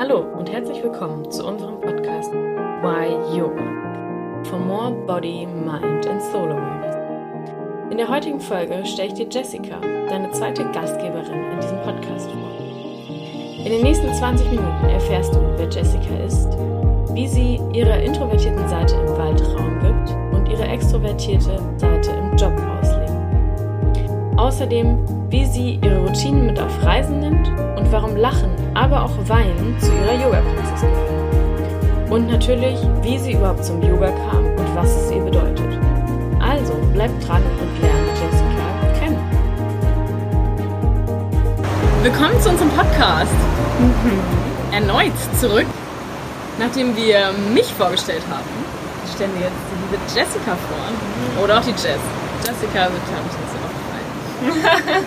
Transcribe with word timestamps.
Hallo 0.00 0.20
und 0.20 0.50
herzlich 0.50 0.82
willkommen 0.82 1.30
zu 1.30 1.46
unserem 1.46 1.78
Podcast 1.78 2.32
Why 2.32 3.36
Yoga 3.36 4.42
for 4.44 4.58
More 4.58 4.92
Body, 4.92 5.46
Mind 5.46 6.06
and 6.06 6.22
Soul 6.22 6.50
Awareness. 6.50 6.96
In 7.90 7.98
der 7.98 8.08
heutigen 8.08 8.40
Folge 8.40 8.82
stelle 8.86 9.08
ich 9.08 9.14
dir 9.14 9.26
Jessica, 9.30 9.78
deine 10.08 10.30
zweite 10.30 10.64
Gastgeberin 10.72 11.52
in 11.52 11.60
diesem 11.60 11.82
Podcast 11.82 12.30
vor. 12.30 12.50
In 13.58 13.66
den 13.66 13.82
nächsten 13.82 14.10
20 14.14 14.48
Minuten 14.48 14.84
erfährst 14.86 15.34
du, 15.34 15.40
wer 15.58 15.68
Jessica 15.68 16.16
ist, 16.24 16.48
wie 17.12 17.28
sie 17.28 17.60
ihrer 17.74 18.00
introvertierten 18.00 18.66
Seite 18.70 18.94
im 18.94 19.18
Wald 19.18 19.42
Raum 19.48 19.80
gibt 19.80 20.16
und 20.34 20.48
ihre 20.48 20.66
extrovertierte 20.66 21.58
Seite 21.76 22.12
im 22.12 22.34
Job 22.38 22.54
auslegt. 22.80 23.12
Außerdem, 24.38 25.19
wie 25.30 25.46
sie 25.46 25.78
ihre 25.80 26.00
Routinen 26.00 26.46
mit 26.46 26.58
auf 26.58 26.82
Reisen 26.82 27.20
nimmt 27.20 27.48
und 27.76 27.92
warum 27.92 28.16
Lachen, 28.16 28.50
aber 28.74 29.04
auch 29.04 29.12
Weinen 29.28 29.76
zu 29.78 29.86
ihrer 29.86 30.14
Yoga-Praxis 30.24 30.80
gehören. 30.80 32.10
Und 32.10 32.26
natürlich, 32.26 32.76
wie 33.02 33.16
sie 33.16 33.34
überhaupt 33.34 33.64
zum 33.64 33.80
Yoga 33.80 34.10
kam 34.10 34.44
und 34.44 34.74
was 34.74 34.90
es 34.90 35.12
ihr 35.12 35.22
bedeutet. 35.22 35.78
Also 36.40 36.74
bleib 36.92 37.12
dran 37.20 37.42
und 37.60 37.80
lerne 37.80 38.08
Jessica 38.18 38.98
kennen. 38.98 39.18
Willkommen 42.02 42.40
zu 42.40 42.50
unserem 42.50 42.70
Podcast. 42.70 43.30
Erneut 44.72 45.12
zurück, 45.38 45.66
nachdem 46.58 46.96
wir 46.96 47.30
mich 47.54 47.72
vorgestellt 47.74 48.24
haben, 48.28 48.50
stellen 49.14 49.30
wir 49.34 49.42
jetzt 49.42 49.62
die 49.70 49.94
liebe 49.94 50.02
Jessica 50.08 50.56
vor. 50.56 51.44
Oder 51.44 51.58
auch 51.58 51.64
die 51.64 51.70
Jess. 51.70 52.02
Jessica 52.40 52.90
wird, 52.90 53.06
glaube 53.06 53.26
ich, 53.30 53.36
nicht 53.38 53.50
so 53.52 53.58
aufgefallen. 53.62 53.80
Danke, 54.10 54.18
mein 54.18 54.29
Jess. 54.46 55.04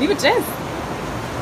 Liebe 0.00 0.12
Jess, 0.14 0.44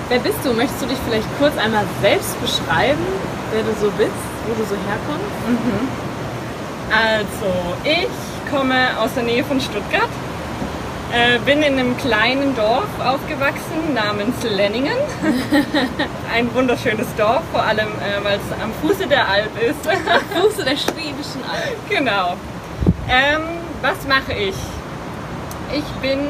wer 0.08 0.18
bist 0.18 0.38
du? 0.44 0.52
Möchtest 0.52 0.82
du 0.82 0.86
dich 0.86 0.98
vielleicht 1.06 1.28
kurz 1.38 1.56
einmal 1.56 1.84
selbst 2.00 2.40
beschreiben, 2.40 3.04
wer 3.52 3.62
du 3.62 3.72
so 3.80 3.90
bist, 3.96 4.10
wo 4.46 4.54
du 4.54 4.64
so 4.68 4.74
herkommst? 4.74 5.48
Mhm. 5.48 5.88
Also, 6.90 7.74
ich 7.84 8.50
komme 8.50 8.88
aus 9.00 9.14
der 9.14 9.24
Nähe 9.24 9.42
von 9.44 9.60
Stuttgart, 9.60 10.08
äh, 11.12 11.38
bin 11.40 11.62
in 11.62 11.78
einem 11.78 11.96
kleinen 11.96 12.54
Dorf 12.54 12.86
aufgewachsen 13.04 13.94
namens 13.94 14.34
Lenningen. 14.42 14.96
Ein 16.34 16.52
wunderschönes 16.54 17.06
Dorf, 17.16 17.42
vor 17.52 17.62
allem 17.62 17.88
äh, 17.88 18.22
weil 18.22 18.38
es 18.38 18.62
am 18.62 18.72
Fuße 18.82 19.06
der 19.06 19.28
Alp 19.28 19.50
ist. 19.62 19.88
Am 19.88 20.42
Fuße 20.42 20.64
der 20.64 20.76
schwäbischen 20.76 21.42
Alb. 21.50 21.76
genau. 21.88 22.34
Ähm, 23.08 23.42
was 23.82 24.06
mache 24.08 24.32
ich? 24.32 24.54
Ich 25.76 25.84
bin 26.00 26.20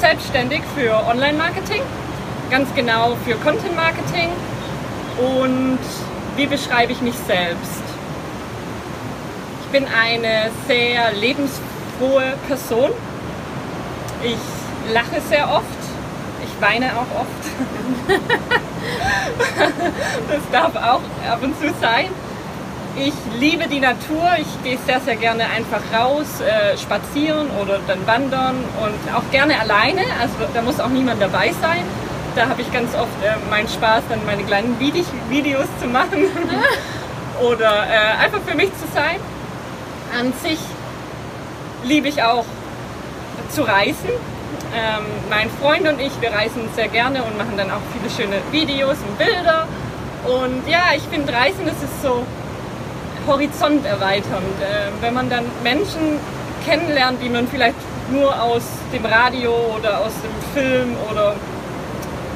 selbstständig 0.00 0.62
für 0.76 1.04
Online-Marketing, 1.08 1.82
ganz 2.48 2.72
genau 2.76 3.16
für 3.24 3.34
Content-Marketing. 3.34 4.28
Und 5.18 5.80
wie 6.36 6.46
beschreibe 6.46 6.92
ich 6.92 7.00
mich 7.00 7.16
selbst? 7.26 7.82
Ich 9.62 9.66
bin 9.72 9.84
eine 9.84 10.52
sehr 10.68 11.12
lebensfrohe 11.14 12.34
Person. 12.46 12.92
Ich 14.22 14.38
lache 14.94 15.20
sehr 15.28 15.50
oft. 15.50 15.64
Ich 16.44 16.62
weine 16.62 16.92
auch 16.92 17.20
oft. 17.20 18.06
das 20.28 20.42
darf 20.52 20.76
auch 20.76 21.02
ab 21.28 21.42
und 21.42 21.58
zu 21.58 21.74
sein. 21.80 22.10
Ich 22.98 23.12
liebe 23.38 23.68
die 23.68 23.80
Natur. 23.80 24.24
Ich 24.38 24.62
gehe 24.64 24.78
sehr, 24.86 25.00
sehr 25.00 25.16
gerne 25.16 25.44
einfach 25.44 25.82
raus, 25.92 26.40
äh, 26.40 26.78
spazieren 26.78 27.50
oder 27.60 27.78
dann 27.86 28.06
wandern 28.06 28.56
und 28.82 29.14
auch 29.14 29.30
gerne 29.30 29.60
alleine. 29.60 30.00
Also 30.18 30.34
da 30.54 30.62
muss 30.62 30.80
auch 30.80 30.88
niemand 30.88 31.20
dabei 31.20 31.52
sein. 31.60 31.84
Da 32.34 32.48
habe 32.48 32.62
ich 32.62 32.72
ganz 32.72 32.94
oft 32.94 33.22
äh, 33.22 33.34
meinen 33.50 33.68
Spaß, 33.68 34.04
dann 34.08 34.24
meine 34.24 34.44
kleinen 34.44 34.80
Vide 34.80 35.04
Videos 35.28 35.66
zu 35.78 35.88
machen 35.88 36.24
oder 37.42 37.86
äh, 37.86 38.24
einfach 38.24 38.40
für 38.46 38.56
mich 38.56 38.70
zu 38.78 38.86
sein. 38.94 39.20
An 40.18 40.32
sich 40.42 40.58
liebe 41.84 42.08
ich 42.08 42.22
auch 42.22 42.46
zu 43.50 43.62
reisen. 43.62 44.08
Ähm, 44.74 45.04
mein 45.28 45.50
Freund 45.60 45.86
und 45.86 46.00
ich, 46.00 46.12
wir 46.22 46.32
reisen 46.32 46.62
sehr 46.74 46.88
gerne 46.88 47.22
und 47.24 47.36
machen 47.36 47.58
dann 47.58 47.70
auch 47.70 47.82
viele 47.92 48.10
schöne 48.10 48.40
Videos 48.52 48.96
und 49.06 49.18
Bilder. 49.18 49.68
Und 50.24 50.66
ja, 50.66 50.94
ich 50.96 51.02
finde 51.02 51.30
Reisen, 51.32 51.66
das 51.66 51.76
ist 51.82 52.02
so 52.02 52.24
horizonterweiternd. 53.26 54.60
Äh, 54.60 55.02
wenn 55.02 55.14
man 55.14 55.28
dann 55.30 55.44
Menschen 55.62 56.18
kennenlernt, 56.64 57.22
die 57.22 57.28
man 57.28 57.46
vielleicht 57.48 57.76
nur 58.10 58.40
aus 58.40 58.62
dem 58.92 59.04
Radio 59.04 59.52
oder 59.76 60.00
aus 60.00 60.12
dem 60.22 60.54
Film 60.54 60.96
oder 61.10 61.34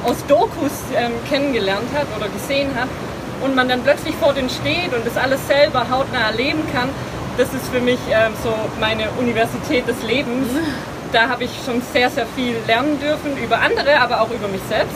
aus 0.05 0.25
Dokus 0.27 0.71
ähm, 0.95 1.11
kennengelernt 1.29 1.87
hat 1.93 2.07
oder 2.17 2.27
gesehen 2.29 2.69
hat 2.75 2.89
und 3.41 3.55
man 3.55 3.69
dann 3.69 3.83
plötzlich 3.83 4.15
vor 4.15 4.33
denen 4.33 4.49
steht 4.49 4.93
und 4.93 5.05
das 5.05 5.17
alles 5.17 5.45
selber 5.47 5.89
hautnah 5.89 6.31
erleben 6.31 6.61
kann, 6.73 6.89
das 7.37 7.53
ist 7.53 7.67
für 7.71 7.79
mich 7.79 7.99
ähm, 8.09 8.33
so 8.43 8.53
meine 8.79 9.09
Universität 9.19 9.87
des 9.87 10.01
Lebens. 10.03 10.47
Da 11.13 11.27
habe 11.27 11.43
ich 11.43 11.51
schon 11.65 11.81
sehr, 11.91 12.09
sehr 12.09 12.25
viel 12.37 12.55
lernen 12.67 12.97
dürfen 13.01 13.35
über 13.35 13.59
andere, 13.59 13.99
aber 13.99 14.21
auch 14.21 14.29
über 14.29 14.47
mich 14.47 14.61
selbst. 14.69 14.95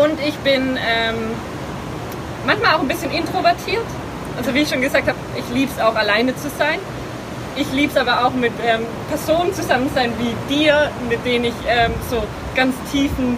Und 0.00 0.20
ich 0.24 0.36
bin 0.36 0.78
ähm, 0.78 1.16
manchmal 2.46 2.76
auch 2.76 2.80
ein 2.82 2.86
bisschen 2.86 3.10
introvertiert. 3.10 3.82
Also 4.38 4.54
wie 4.54 4.60
ich 4.60 4.68
schon 4.68 4.80
gesagt 4.80 5.08
habe, 5.08 5.18
ich 5.36 5.44
liebe 5.52 5.70
es 5.76 5.82
auch 5.82 5.96
alleine 5.96 6.34
zu 6.36 6.48
sein. 6.58 6.78
Ich 7.56 7.72
liebe 7.72 7.90
es 7.92 7.98
aber 7.98 8.24
auch 8.24 8.32
mit 8.32 8.52
ähm, 8.64 8.86
Personen 9.08 9.52
zusammen 9.52 9.90
sein 9.92 10.12
wie 10.18 10.54
dir, 10.54 10.92
mit 11.08 11.26
denen 11.26 11.46
ich 11.46 11.54
ähm, 11.66 11.92
so 12.08 12.22
ganz 12.54 12.76
tiefen, 12.92 13.36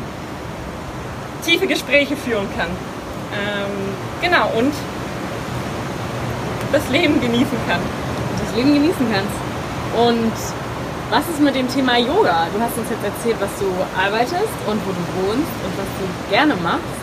tiefe 1.43 1.66
Gespräche 1.66 2.16
führen 2.16 2.47
kann. 2.55 2.69
Ähm, 3.33 3.94
genau, 4.21 4.50
und 4.59 4.75
das 6.71 6.87
Leben 6.91 7.19
genießen 7.19 7.59
kann. 7.67 7.81
das 8.44 8.56
Leben 8.56 8.75
genießen 8.75 9.06
kannst. 9.11 10.06
Und 10.06 10.32
was 11.11 11.27
ist 11.32 11.41
mit 11.41 11.55
dem 11.55 11.69
Thema 11.72 11.97
Yoga? 11.97 12.47
Du 12.53 12.61
hast 12.61 12.77
uns 12.77 12.91
jetzt 12.91 13.03
erzählt, 13.03 13.37
was 13.41 13.50
du 13.59 13.72
arbeitest 13.99 14.53
und 14.69 14.78
wo 14.84 14.93
du 14.93 15.03
wohnst 15.25 15.56
und 15.65 15.72
was 15.81 15.88
du 15.99 16.31
gerne 16.31 16.55
machst. 16.56 17.00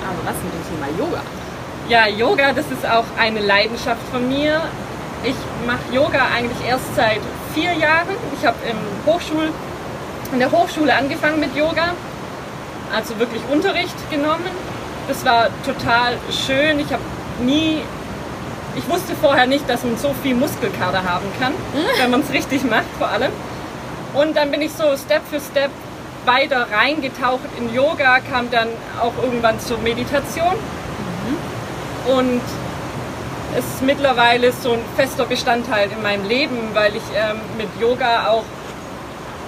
Aber 0.00 0.18
was 0.24 0.36
mit 0.42 0.52
dem 0.54 0.64
Thema 0.72 0.88
Yoga? 0.98 1.20
Ja, 1.88 2.06
Yoga, 2.06 2.52
das 2.52 2.66
ist 2.70 2.86
auch 2.86 3.04
eine 3.18 3.40
Leidenschaft 3.40 4.00
von 4.10 4.28
mir. 4.28 4.62
Ich 5.24 5.34
mache 5.66 5.80
Yoga 5.92 6.20
eigentlich 6.34 6.66
erst 6.66 6.94
seit 6.94 7.20
vier 7.54 7.72
Jahren. 7.72 8.16
Ich 8.38 8.46
habe 8.46 8.56
Hochschul, 9.04 9.50
in 10.32 10.38
der 10.38 10.50
Hochschule 10.50 10.94
angefangen 10.94 11.40
mit 11.40 11.54
Yoga, 11.56 11.94
also 12.94 13.18
wirklich 13.18 13.42
Unterricht 13.50 13.96
genommen. 14.10 14.50
Das 15.08 15.24
war 15.24 15.48
total 15.66 16.16
schön. 16.30 16.78
Ich 16.78 16.92
habe 16.92 17.02
nie, 17.40 17.82
ich 18.76 18.88
wusste 18.88 19.14
vorher 19.20 19.46
nicht, 19.46 19.68
dass 19.68 19.82
man 19.82 19.96
so 19.98 20.14
viel 20.22 20.36
Muskelkater 20.36 21.02
haben 21.04 21.26
kann, 21.40 21.52
wenn 22.00 22.10
man 22.10 22.20
es 22.20 22.32
richtig 22.32 22.64
macht 22.64 22.86
vor 22.96 23.08
allem. 23.08 23.32
Und 24.14 24.36
dann 24.36 24.50
bin 24.50 24.62
ich 24.62 24.72
so 24.72 24.96
Step 24.96 25.22
für 25.28 25.40
Step 25.40 25.70
weiter 26.24 26.68
reingetaucht 26.72 27.40
in 27.58 27.74
Yoga, 27.74 28.20
kam 28.20 28.50
dann 28.50 28.68
auch 29.00 29.12
irgendwann 29.22 29.58
zur 29.58 29.78
Meditation. 29.78 30.54
Und 32.06 32.40
es 33.56 33.64
ist 33.64 33.82
mittlerweile 33.82 34.52
so 34.52 34.72
ein 34.72 34.80
fester 34.96 35.24
Bestandteil 35.24 35.90
in 35.90 36.02
meinem 36.02 36.26
Leben, 36.26 36.56
weil 36.74 36.96
ich 36.96 37.02
ähm, 37.14 37.40
mit 37.58 37.68
Yoga 37.80 38.28
auch 38.28 38.44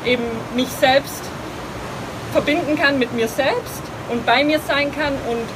eben 0.04 0.25
mich 0.54 0.69
selbst 0.69 1.22
verbinden 2.32 2.76
kann 2.76 2.98
mit 2.98 3.12
mir 3.12 3.28
selbst 3.28 3.82
und 4.10 4.26
bei 4.26 4.42
mir 4.42 4.59
sein 4.59 4.92
kann 4.92 5.15
und 5.28 5.47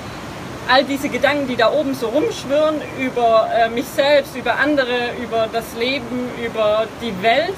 all 0.69 0.85
diese 0.85 1.09
Gedanken, 1.09 1.49
die 1.49 1.57
da 1.57 1.73
oben 1.73 1.95
so 1.95 2.09
rumschwirren 2.09 2.77
über 2.99 3.49
äh, 3.53 3.69
mich 3.69 3.87
selbst, 3.87 4.37
über 4.37 4.59
andere, 4.59 5.15
über 5.21 5.49
das 5.53 5.65
Leben, 5.79 6.31
über 6.45 6.87
die 7.03 7.23
Welt, 7.23 7.55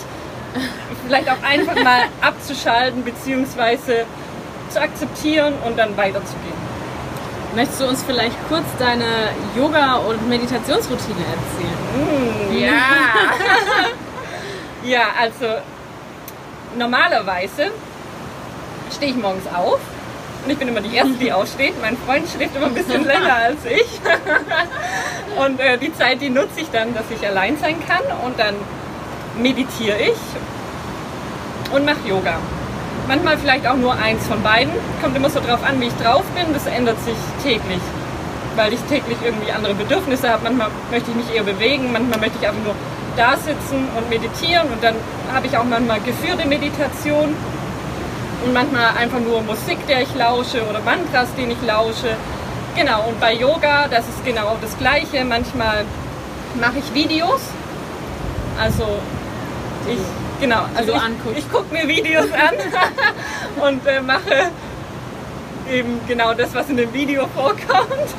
vielleicht 1.07 1.29
auch 1.29 1.43
einfach 1.43 1.75
mal 1.83 2.05
abzuschalten 2.21 3.03
bzw. 3.03 4.05
zu 4.71 4.81
akzeptieren 4.81 5.55
und 5.67 5.79
dann 5.79 5.97
weiterzugehen. 5.97 6.70
Möchtest 7.55 7.81
du 7.81 7.87
uns 7.87 8.03
vielleicht 8.05 8.37
kurz 8.49 8.65
deine 8.79 9.05
Yoga- 9.57 9.97
und 9.97 10.29
Meditationsroutine 10.29 11.19
erzählen? 11.19 11.81
Mm, 11.97 12.57
ja. 12.57 12.73
ja, 14.85 15.03
also 15.21 15.47
normalerweise 16.79 17.73
stehe 18.95 19.11
ich 19.11 19.17
morgens 19.19 19.47
auf 19.53 19.81
und 20.45 20.51
ich 20.51 20.59
bin 20.59 20.69
immer 20.69 20.81
die 20.81 20.95
Erste, 20.95 21.15
die 21.15 21.33
aufsteht. 21.33 21.75
Mein 21.83 21.97
Freund 21.97 22.29
schläft 22.29 22.55
immer 22.55 22.67
ein 22.67 22.75
bisschen 22.75 23.05
länger 23.05 23.35
als 23.47 23.65
ich. 23.65 24.01
und 25.37 25.59
äh, 25.59 25.77
die 25.77 25.93
Zeit, 25.93 26.21
die 26.21 26.31
nutze 26.31 26.61
ich 26.61 26.71
dann, 26.71 26.95
dass 26.95 27.05
ich 27.11 27.27
allein 27.27 27.59
sein 27.59 27.77
kann 27.85 28.03
und 28.25 28.39
dann 28.39 28.55
meditiere 29.37 29.99
ich 29.99 31.73
und 31.73 31.85
mache 31.85 32.07
Yoga. 32.07 32.39
Manchmal 33.11 33.39
vielleicht 33.39 33.67
auch 33.67 33.75
nur 33.75 33.93
eins 33.99 34.25
von 34.29 34.41
beiden. 34.41 34.73
Kommt 35.03 35.17
immer 35.17 35.29
so 35.29 35.41
drauf 35.41 35.65
an, 35.65 35.81
wie 35.81 35.87
ich 35.87 35.95
drauf 35.95 36.23
bin. 36.37 36.55
Das 36.55 36.67
ändert 36.67 36.97
sich 37.03 37.17
täglich, 37.43 37.81
weil 38.55 38.73
ich 38.73 38.79
täglich 38.83 39.19
irgendwie 39.25 39.51
andere 39.51 39.75
Bedürfnisse 39.75 40.31
habe. 40.31 40.45
Manchmal 40.45 40.69
möchte 40.93 41.11
ich 41.11 41.17
mich 41.17 41.35
eher 41.35 41.43
bewegen, 41.43 41.91
manchmal 41.93 42.21
möchte 42.21 42.39
ich 42.41 42.47
einfach 42.47 42.63
nur 42.63 42.77
da 43.17 43.37
sitzen 43.37 43.89
und 43.97 44.09
meditieren 44.09 44.69
und 44.69 44.81
dann 44.81 44.95
habe 45.35 45.45
ich 45.49 45.59
auch 45.59 45.65
manchmal 45.65 45.99
geführte 46.03 46.47
Meditation. 46.47 47.35
und 48.45 48.53
manchmal 48.55 48.97
einfach 48.97 49.19
nur 49.19 49.43
Musik, 49.43 49.85
der 49.89 50.03
ich 50.03 50.15
lausche 50.15 50.63
oder 50.71 50.79
Mantras, 50.79 51.35
den 51.37 51.51
ich 51.51 51.61
lausche. 51.67 52.15
Genau, 52.77 53.09
und 53.09 53.19
bei 53.19 53.35
Yoga, 53.35 53.89
das 53.91 54.09
ist 54.09 54.25
genau 54.25 54.57
das 54.63 54.79
Gleiche. 54.79 55.25
Manchmal 55.25 55.85
mache 56.61 56.79
ich 56.79 56.95
Videos. 56.95 57.41
Also 58.57 58.87
ich, 59.89 59.99
genau, 60.41 60.65
also 60.75 60.93
du 60.93 61.31
ich, 61.37 61.51
gucke 61.51 61.73
mir 61.73 61.87
Videos 61.87 62.31
an 62.33 62.55
und 63.69 63.87
äh, 63.87 64.01
mache 64.01 64.51
eben 65.71 66.01
genau 66.09 66.35
das, 66.35 66.55
was 66.55 66.69
in 66.69 66.77
dem 66.77 66.93
Video 66.93 67.27
vorkommt. 67.35 68.11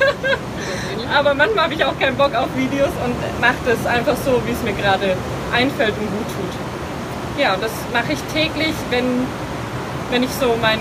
Aber 1.14 1.34
manchmal 1.34 1.64
habe 1.64 1.74
ich 1.74 1.84
auch 1.84 1.98
keinen 1.98 2.16
Bock 2.16 2.34
auf 2.34 2.48
Videos 2.56 2.90
und 3.04 3.14
mache 3.40 3.60
das 3.66 3.84
einfach 3.86 4.16
so, 4.24 4.40
wie 4.46 4.52
es 4.52 4.62
mir 4.62 4.72
gerade 4.72 5.16
einfällt 5.52 5.94
und 5.98 6.08
gut 6.10 6.26
tut. 6.32 7.40
Ja, 7.40 7.56
das 7.60 7.70
mache 7.92 8.12
ich 8.12 8.20
täglich, 8.32 8.74
wenn, 8.90 9.26
wenn 10.10 10.22
ich 10.22 10.30
so 10.40 10.56
mein, 10.60 10.78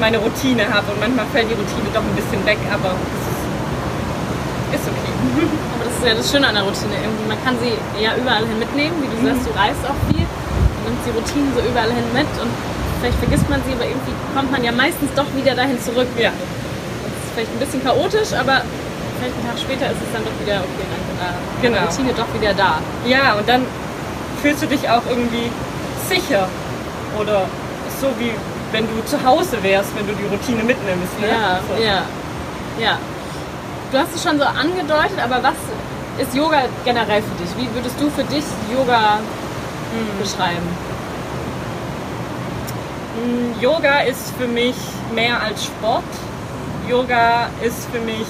meine 0.00 0.18
Routine 0.18 0.72
habe. 0.72 0.92
Und 0.92 1.00
manchmal 1.00 1.26
fällt 1.32 1.50
die 1.50 1.54
Routine 1.54 1.88
doch 1.92 2.02
ein 2.02 2.16
bisschen 2.16 2.44
weg, 2.46 2.58
aber 2.72 2.94
das 4.72 4.80
ist, 4.80 4.84
ist 4.84 4.88
okay. 4.88 5.12
Aber 5.74 5.84
das 5.84 5.94
ist 5.94 6.06
ja 6.06 6.14
das 6.14 6.30
Schöne 6.30 6.48
an 6.48 6.54
der 6.54 6.64
Routine. 6.64 6.94
Irgendwie, 6.94 7.28
man 7.28 7.44
kann 7.44 7.56
sie 7.60 7.72
ja 8.02 8.16
überall 8.16 8.46
hin 8.46 8.58
mitnehmen. 8.58 8.96
Wie 9.00 9.08
du 9.08 9.26
sagst, 9.26 9.46
du 9.46 9.52
reist 9.58 9.80
auch 9.84 9.98
viel. 10.12 10.27
Nimmt 10.88 11.04
die 11.04 11.12
Routinen 11.12 11.52
so 11.52 11.60
überall 11.60 11.92
hin 11.92 12.08
mit 12.16 12.28
und 12.40 12.48
vielleicht 13.00 13.18
vergisst 13.20 13.44
man 13.52 13.60
sie, 13.68 13.72
aber 13.76 13.84
irgendwie 13.84 14.14
kommt 14.34 14.50
man 14.50 14.64
ja 14.64 14.72
meistens 14.72 15.12
doch 15.14 15.28
wieder 15.36 15.52
dahin 15.54 15.76
zurück. 15.80 16.08
Ja, 16.16 16.32
Das 16.32 17.12
ist 17.12 17.32
vielleicht 17.36 17.52
ein 17.52 17.60
bisschen 17.60 17.82
chaotisch, 17.84 18.32
aber 18.32 18.64
vielleicht 19.20 19.36
einen 19.36 19.46
Tag 19.52 19.58
später 19.60 19.86
ist 19.92 20.00
es 20.00 20.10
dann 20.16 20.24
doch 20.24 20.36
wieder, 20.40 20.64
okay, 20.64 20.86
danke, 20.88 21.12
da 21.20 21.28
ist 21.36 21.60
Genau. 21.60 21.76
die 21.76 21.84
Routine 21.92 22.12
doch 22.16 22.30
wieder 22.32 22.52
da. 22.56 22.72
ja, 23.04 23.34
und 23.36 23.44
dann 23.48 23.62
fühlst 24.40 24.62
du 24.62 24.66
dich 24.66 24.88
auch 24.88 25.02
irgendwie 25.10 25.52
sicher. 26.08 26.48
Oder 27.20 27.44
so 28.00 28.08
wie 28.18 28.32
wenn 28.72 28.84
du 28.86 29.02
zu 29.04 29.16
Hause 29.24 29.56
wärst, 29.62 29.90
wenn 29.96 30.06
du 30.06 30.12
die 30.14 30.24
Routine 30.26 30.62
mitnimmst. 30.62 31.18
Ne? 31.20 31.28
Ja, 31.28 31.60
so. 31.68 31.82
ja, 31.82 32.02
ja. 32.78 32.98
Du 33.90 33.98
hast 33.98 34.14
es 34.14 34.22
schon 34.22 34.38
so 34.38 34.44
angedeutet, 34.44 35.18
aber 35.24 35.42
was 35.42 35.56
ist 36.18 36.34
Yoga 36.34 36.62
generell 36.84 37.22
für 37.22 37.36
dich? 37.42 37.50
Wie 37.56 37.68
würdest 37.74 37.96
du 38.00 38.08
für 38.10 38.24
dich 38.24 38.44
Yoga 38.72 39.18
Hm. 39.92 40.18
beschreiben? 40.20 40.68
Mm, 43.16 43.60
Yoga 43.60 44.00
ist 44.00 44.32
für 44.38 44.46
mich 44.46 44.76
mehr 45.14 45.40
als 45.40 45.64
Sport. 45.64 46.04
Yoga 46.88 47.48
ist 47.62 47.88
für 47.90 48.00
mich 48.00 48.26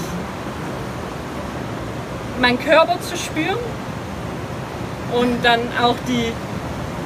meinen 2.41 2.59
Körper 2.59 3.01
zu 3.01 3.17
spüren 3.17 3.59
und 5.13 5.45
dann 5.45 5.61
auch 5.83 5.97
die, 6.07 6.33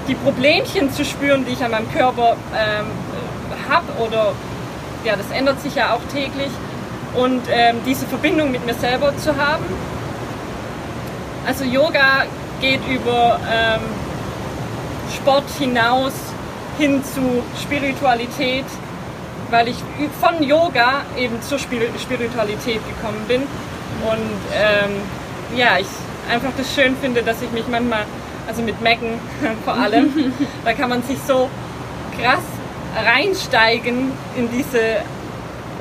die 0.09 0.15
Problemchen 0.15 0.93
zu 0.93 1.05
spüren, 1.05 1.45
die 1.47 1.53
ich 1.53 1.65
an 1.65 1.71
meinem 1.71 1.91
Körper 1.93 2.37
ähm, 2.55 2.87
habe 3.71 3.87
oder 4.03 4.33
ja, 5.05 5.17
das 5.17 5.31
ändert 5.31 5.61
sich 5.61 5.75
ja 5.75 5.95
auch 5.95 6.03
täglich 6.13 6.51
und 7.15 7.43
ähm, 7.51 7.77
diese 7.87 8.07
Verbindung 8.07 8.51
mit 8.51 8.65
mir 8.67 8.75
selber 8.75 9.17
zu 9.17 9.37
haben. 9.37 9.65
Also 11.47 11.65
Yoga 11.65 12.25
geht 12.61 12.87
über 12.87 13.41
ähm, 13.51 13.81
Sport 15.17 15.45
hinaus 15.59 16.13
hin 16.79 17.03
zu 17.05 17.43
Spiritualität, 17.61 18.65
weil 19.51 19.69
ich 19.69 19.77
von 20.21 20.43
Yoga 20.43 21.03
eben 21.17 21.41
zur 21.43 21.59
Spir- 21.59 21.91
Spiritualität 22.01 22.81
gekommen 22.89 23.25
bin. 23.29 23.43
Und 23.43 24.41
ähm, 24.55 24.91
ja, 25.57 25.79
ich 25.79 25.87
einfach 26.31 26.51
das 26.57 26.75
schön 26.75 26.97
finde, 27.01 27.23
dass 27.23 27.43
ich 27.43 27.51
mich 27.53 27.65
manchmal, 27.69 28.05
also 28.49 28.63
mit 28.63 28.81
Mecken 28.81 29.21
vor 29.65 29.75
allem, 29.75 30.33
da 30.65 30.73
kann 30.73 30.89
man 30.89 31.03
sich 31.03 31.19
so 31.27 31.49
krass 32.21 32.43
reinsteigen 33.05 34.13
in 34.37 34.51
diese, 34.51 34.79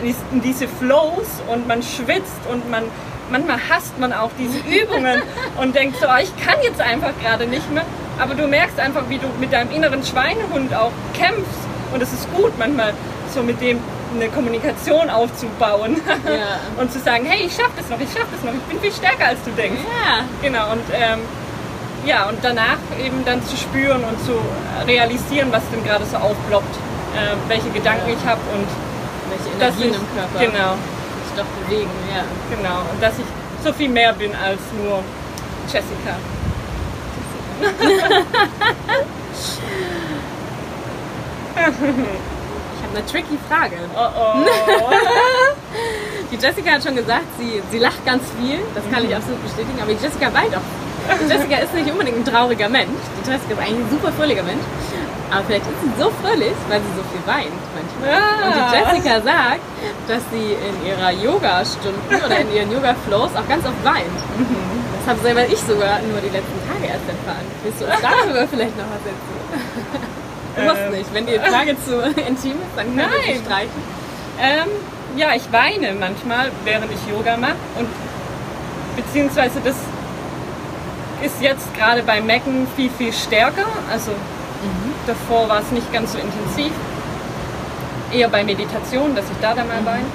in 0.01 0.07
dies- 0.07 0.23
in 0.31 0.41
diese 0.41 0.67
Flows 0.67 1.27
und 1.51 1.67
man 1.67 1.81
schwitzt 1.83 2.41
und 2.51 2.69
man 2.69 2.83
manchmal 3.31 3.57
hasst 3.69 3.97
man 3.99 4.11
auch 4.13 4.31
diese 4.37 4.59
Übungen 4.83 5.21
und 5.59 5.73
denkt 5.75 5.97
so, 5.99 6.07
"Ah, 6.07 6.19
ich 6.19 6.31
kann 6.45 6.55
jetzt 6.63 6.81
einfach 6.81 7.11
gerade 7.23 7.47
nicht 7.47 7.71
mehr. 7.71 7.83
Aber 8.21 8.35
du 8.35 8.47
merkst 8.47 8.79
einfach, 8.79 9.03
wie 9.09 9.17
du 9.17 9.27
mit 9.39 9.51
deinem 9.51 9.71
inneren 9.71 10.03
Schweinehund 10.03 10.73
auch 10.75 10.91
kämpfst 11.13 11.61
und 11.93 12.01
es 12.03 12.13
ist 12.13 12.31
gut 12.33 12.51
manchmal 12.59 12.93
so 13.33 13.41
mit 13.41 13.59
dem 13.61 13.79
eine 14.13 14.27
Kommunikation 14.29 15.09
aufzubauen 15.09 15.95
Ja. 16.25 16.59
und 16.81 16.91
zu 16.91 16.99
sagen, 16.99 17.25
hey, 17.25 17.45
ich 17.47 17.55
schaff 17.55 17.71
das 17.77 17.89
noch, 17.89 17.99
ich 17.99 18.11
schaff 18.11 18.27
das 18.31 18.43
noch, 18.43 18.53
ich 18.53 18.61
bin 18.69 18.79
viel 18.81 18.91
stärker 18.91 19.27
als 19.27 19.39
du 19.45 19.51
denkst. 19.51 19.81
Ja, 19.87 20.25
Genau, 20.41 20.71
und 20.73 20.83
ähm, 20.93 21.19
ja, 22.05 22.27
und 22.29 22.37
danach 22.41 22.77
eben 23.03 23.23
dann 23.25 23.41
zu 23.45 23.55
spüren 23.55 24.03
und 24.03 24.17
zu 24.25 24.33
realisieren, 24.85 25.47
was 25.51 25.63
denn 25.71 25.83
gerade 25.83 26.03
so 26.05 26.17
aufploppt, 26.17 26.75
äh, 27.15 27.35
welche 27.47 27.69
Gedanken 27.69 28.09
Ja. 28.09 28.15
ich 28.19 28.25
habe 28.29 28.41
und 28.53 28.67
welche 29.31 29.49
dass 29.59 29.75
Energien 29.79 29.91
ich, 29.91 29.97
im 29.97 30.07
Körper 30.13 30.39
Genau, 30.51 30.71
sich 31.25 31.33
doch 31.37 31.49
bewegen. 31.63 31.89
Ja. 32.13 32.23
genau. 32.55 32.79
Und 32.91 33.01
dass 33.01 33.13
ich 33.17 33.25
so 33.63 33.71
viel 33.73 33.89
mehr 33.89 34.11
bin 34.13 34.31
als 34.35 34.59
nur 34.77 34.99
Jessica. 35.71 36.17
Ich 41.53 42.81
habe 42.83 42.95
eine 42.95 43.05
tricky 43.05 43.37
Frage. 43.47 43.77
Oh 43.95 44.09
oh. 44.17 44.45
Die 46.31 46.37
Jessica 46.37 46.71
hat 46.71 46.83
schon 46.83 46.95
gesagt, 46.95 47.25
sie, 47.37 47.61
sie 47.69 47.79
lacht 47.79 48.05
ganz 48.05 48.23
viel. 48.39 48.59
Das 48.73 48.83
kann 48.91 49.03
ich 49.07 49.15
absolut 49.15 49.43
bestätigen. 49.43 49.79
Aber 49.81 49.93
die 49.93 50.01
Jessica 50.03 50.33
weint 50.33 50.55
auch. 50.55 50.61
Die 51.19 51.31
Jessica 51.31 51.57
ist 51.57 51.73
nicht 51.73 51.91
unbedingt 51.91 52.17
ein 52.17 52.25
trauriger 52.25 52.69
Mensch. 52.69 53.01
Die 53.19 53.29
Jessica 53.29 53.53
ist 53.53 53.59
eigentlich 53.59 53.85
ein 53.85 53.89
super 53.89 54.11
fröhlicher 54.13 54.43
Mensch. 54.43 54.63
Aber 55.29 55.43
vielleicht 55.45 55.65
ist 55.65 55.81
sie 55.81 55.91
so 56.01 56.11
fröhlich, 56.21 56.53
weil 56.67 56.81
sie 56.81 56.93
so 56.95 57.03
viel 57.11 57.23
weint 57.25 57.61
manchmal. 57.75 58.09
Ah. 58.11 58.47
Und 58.47 58.53
die 58.55 58.75
Jessica 58.75 59.21
sagt, 59.21 59.61
dass 60.07 60.21
sie 60.31 60.55
in 60.55 60.75
ihrer 60.87 61.11
Yoga-Stunden 61.11 62.15
oder 62.25 62.37
in 62.39 62.53
ihren 62.53 62.71
Yoga-Flows 62.71 63.31
auch 63.35 63.47
ganz 63.47 63.65
oft 63.65 63.83
weint. 63.83 64.19
Das 65.01 65.15
habe 65.15 65.21
selber 65.21 65.45
ich 65.47 65.57
sogar 65.57 65.99
nur 66.01 66.21
die 66.21 66.29
letzten 66.29 66.59
Tage 66.69 66.85
erst 66.85 67.07
erfahren. 67.09 67.45
Willst 67.63 67.81
du 67.81 67.85
uns 67.85 67.95
darüber 68.01 68.47
vielleicht 68.47 68.77
noch 68.77 68.85
was 68.85 69.01
erzählen? 69.09 70.05
Du 70.55 70.61
musst 70.61 70.77
Ähm. 70.77 70.91
nicht. 70.91 71.13
Wenn 71.13 71.25
die 71.25 71.39
Frage 71.39 71.75
zu 71.83 72.01
intim 72.27 72.51
ist, 72.61 72.75
dann 72.75 72.87
sie 72.91 72.95
Nein. 72.95 73.41
streichen. 73.43 73.81
Ähm, 74.39 74.69
ja, 75.17 75.33
ich 75.35 75.51
weine 75.51 75.93
manchmal, 75.93 76.51
während 76.63 76.91
ich 76.91 77.11
Yoga 77.11 77.35
mache. 77.35 77.55
Und 77.79 77.87
beziehungsweise 78.95 79.59
das 79.63 79.75
ist 81.23 81.41
jetzt 81.41 81.73
gerade 81.75 82.03
bei 82.03 82.21
Mecken 82.21 82.67
viel, 82.75 82.91
viel 82.95 83.11
stärker. 83.11 83.65
Also 83.91 84.11
davor 85.07 85.49
war 85.49 85.61
es 85.61 85.71
nicht 85.71 85.91
ganz 85.91 86.13
so 86.13 86.19
intensiv. 86.19 86.71
Eher 88.11 88.29
bei 88.29 88.43
Meditation, 88.43 89.15
dass 89.15 89.25
ich 89.25 89.37
da 89.41 89.55
dann 89.55 89.67
mal 89.67 89.83
weine. 89.83 90.05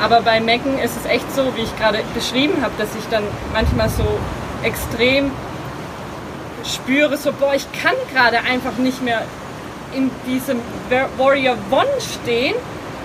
Aber 0.00 0.20
bei 0.22 0.40
Mecken 0.40 0.78
ist 0.78 0.96
es 0.96 1.10
echt 1.10 1.34
so, 1.34 1.42
wie 1.56 1.62
ich 1.62 1.76
gerade 1.76 1.98
beschrieben 2.14 2.62
habe, 2.62 2.72
dass 2.78 2.88
ich 2.96 3.04
dann 3.10 3.24
manchmal 3.52 3.88
so 3.88 4.04
extrem 4.62 5.30
spüre, 6.64 7.16
so, 7.16 7.32
boah, 7.32 7.54
ich 7.54 7.66
kann 7.82 7.94
gerade 8.12 8.38
einfach 8.38 8.76
nicht 8.78 9.02
mehr 9.02 9.22
in 9.94 10.10
diesem 10.26 10.58
War- 10.90 11.08
Warrior 11.16 11.56
One 11.70 11.86
stehen. 12.00 12.54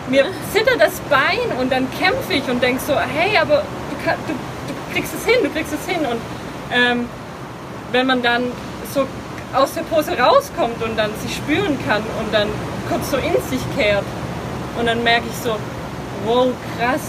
Mir 0.09 0.25
zittert 0.51 0.79
das 0.81 0.99
Bein 1.09 1.57
und 1.59 1.71
dann 1.71 1.87
kämpfe 1.99 2.33
ich 2.33 2.47
und 2.49 2.61
denke 2.61 2.81
so, 2.85 2.93
hey, 2.99 3.37
aber 3.37 3.63
du, 3.89 4.05
kann, 4.05 4.15
du, 4.27 4.33
du 4.33 4.93
kriegst 4.93 5.13
es 5.13 5.25
hin, 5.25 5.37
du 5.43 5.49
kriegst 5.49 5.73
es 5.73 5.87
hin. 5.87 6.05
Und 6.05 6.19
ähm, 6.71 7.07
wenn 7.91 8.05
man 8.05 8.21
dann 8.21 8.43
so 8.93 9.07
aus 9.53 9.73
der 9.73 9.81
Pose 9.83 10.17
rauskommt 10.17 10.83
und 10.83 10.97
dann 10.97 11.11
sich 11.21 11.35
spüren 11.35 11.77
kann 11.87 12.03
und 12.19 12.33
dann 12.33 12.49
kurz 12.89 13.11
so 13.11 13.17
in 13.17 13.33
sich 13.49 13.61
kehrt 13.77 14.03
und 14.77 14.87
dann 14.87 15.03
merke 15.03 15.25
ich 15.29 15.37
so, 15.37 15.55
wow, 16.25 16.47
krass, 16.77 17.01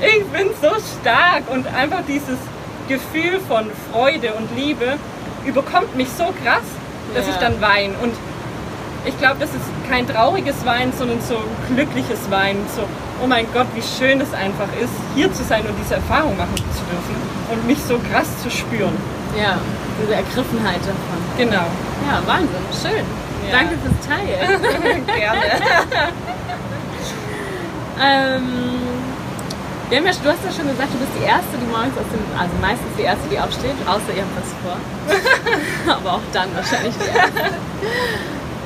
ich 0.00 0.24
bin 0.26 0.48
so 0.62 0.70
stark 1.00 1.42
und 1.50 1.66
einfach 1.74 2.00
dieses 2.08 2.38
Gefühl 2.88 3.40
von 3.46 3.70
Freude 3.92 4.32
und 4.34 4.48
Liebe 4.56 4.96
überkommt 5.44 5.94
mich 5.96 6.08
so 6.10 6.24
krass, 6.44 6.62
dass 7.14 7.26
Ja. 7.26 7.32
ich 7.32 7.38
dann 7.38 7.60
weine. 7.60 7.94
Und 8.02 8.14
ich 9.04 9.16
glaube, 9.18 9.36
das 9.40 9.50
ist 9.50 9.64
kein 9.88 10.06
trauriges 10.08 10.64
Weinen, 10.66 10.92
sondern 10.96 11.20
so 11.20 11.36
ein 11.36 11.74
glückliches 11.76 12.30
Weinen. 12.30 12.64
So, 12.74 12.82
oh 13.22 13.26
mein 13.26 13.46
Gott, 13.52 13.66
wie 13.74 13.82
schön 13.82 14.20
es 14.20 14.32
einfach 14.34 14.68
ist, 14.82 14.92
hier 15.14 15.32
zu 15.32 15.42
sein 15.44 15.62
und 15.66 15.74
diese 15.82 15.94
Erfahrung 15.94 16.36
machen 16.36 16.56
zu 16.56 16.62
dürfen 16.90 17.16
und 17.52 17.66
mich 17.66 17.78
so 17.86 17.98
krass 18.12 18.28
zu 18.42 18.50
spüren. 18.50 18.96
Ja, 19.40 19.58
diese 20.02 20.14
Ergriffenheit 20.14 20.80
davon. 20.80 21.20
Genau. 21.38 21.66
Ja, 22.08 22.20
Wahnsinn, 22.26 22.64
schön. 22.82 23.04
Ja. 23.46 23.58
Danke 23.58 23.76
fürs 23.82 24.06
Teilen. 24.06 25.06
Gerne. 25.06 25.40
ähm, 28.00 28.80
wir 29.88 29.98
haben 29.98 30.06
ja, 30.06 30.12
du 30.12 30.28
hast 30.30 30.44
ja 30.44 30.52
schon 30.52 30.68
gesagt, 30.68 30.94
du 30.94 30.98
bist 30.98 31.12
die 31.18 31.24
Erste, 31.24 31.58
die 31.60 31.66
morgens 31.66 31.98
aus 31.98 32.06
dem, 32.12 32.22
also 32.38 32.54
meistens 32.60 32.88
die 32.96 33.02
Erste, 33.02 33.28
die 33.28 33.38
aufsteht, 33.38 33.74
außer 33.86 34.14
ihr 34.14 34.22
habt 34.22 34.36
was 34.38 34.50
vor. 34.62 34.78
Aber 35.98 36.14
auch 36.14 36.26
dann 36.32 36.48
wahrscheinlich 36.54 36.94
die 36.94 37.08
Erste. 37.10 37.54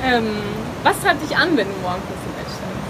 ähm, 0.05 0.37
was 0.83 0.99
treibt 1.01 1.23
dich 1.23 1.35
an, 1.35 1.57
wenn 1.57 1.67
du 1.67 1.73
morgens 1.81 2.05
aus 2.05 2.21
dem 2.21 2.33
Bett 2.37 2.49
steigst? 2.53 2.85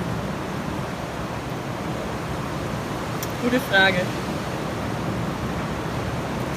Gute 3.41 3.59
Frage. 3.71 4.01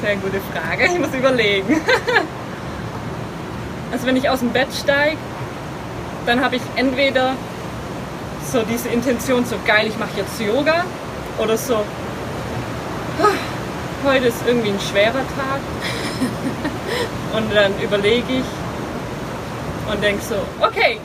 Sehr 0.02 0.16
gute 0.16 0.40
Frage. 0.52 0.84
Ich 0.86 0.98
muss 0.98 1.14
überlegen. 1.14 1.80
Also 3.90 4.06
wenn 4.06 4.16
ich 4.16 4.28
aus 4.28 4.40
dem 4.40 4.50
Bett 4.50 4.68
steige, 4.78 5.16
dann 6.26 6.42
habe 6.42 6.56
ich 6.56 6.62
entweder 6.76 7.34
so 8.50 8.62
diese 8.62 8.88
Intention, 8.88 9.44
so 9.44 9.56
geil, 9.66 9.86
ich 9.88 9.98
mache 9.98 10.10
jetzt 10.16 10.40
Yoga 10.40 10.84
oder 11.38 11.56
so, 11.56 11.76
"Ah, 11.76 13.28
heute 14.04 14.26
ist 14.26 14.38
irgendwie 14.46 14.70
ein 14.70 14.80
schwerer 14.80 15.12
Tag. 15.36 15.60
und 17.36 17.54
dann 17.54 17.72
überlege 17.80 18.32
ich 18.32 19.92
und 19.92 20.02
denke 20.02 20.22
so, 20.22 20.36
okay, 20.60 20.98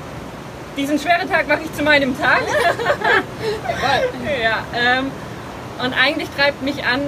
diesen 0.76 0.98
schweren 1.00 1.30
Tag 1.30 1.48
mache 1.48 1.62
ich 1.66 1.74
zu 1.74 1.84
meinem 1.84 2.18
Tag. 2.20 2.42
ja, 4.44 4.64
ähm, 4.76 5.12
und 5.84 5.94
eigentlich 5.94 6.30
treibt 6.38 6.62
mich 6.62 6.84
an, 6.84 7.02